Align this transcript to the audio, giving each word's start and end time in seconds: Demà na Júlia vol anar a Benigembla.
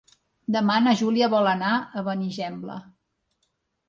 Demà 0.53 0.77
na 0.85 0.93
Júlia 1.01 1.27
vol 1.33 1.49
anar 1.51 1.73
a 1.77 2.03
Benigembla. 2.07 2.79